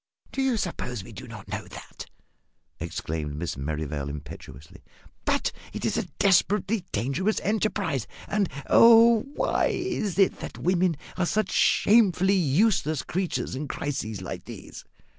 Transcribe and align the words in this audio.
"Do 0.31 0.41
you 0.41 0.57
suppose 0.57 1.03
we 1.03 1.11
do 1.11 1.27
not 1.27 1.47
know 1.47 1.65
that?" 1.67 2.07
exclaimed 2.79 3.35
Miss 3.35 3.55
Merrivale, 3.55 4.09
impetuously. 4.09 4.81
"But 5.25 5.51
it 5.73 5.85
is 5.85 5.95
a 5.95 6.05
desperately 6.17 6.85
dangerous 6.91 7.39
enterprise; 7.41 8.07
and 8.27 8.49
if 8.51 8.63
oh, 8.67 9.19
why 9.35 9.67
is 9.67 10.17
it 10.17 10.39
that 10.39 10.57
women 10.57 10.97
are 11.17 11.27
such 11.27 11.51
shamefully 11.51 12.33
useless 12.33 13.03
creatures 13.03 13.55
in 13.55 13.67
crises 13.67 14.23
like 14.23 14.45
these? 14.45 14.85